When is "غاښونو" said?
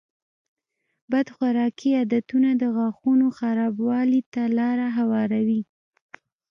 2.75-3.27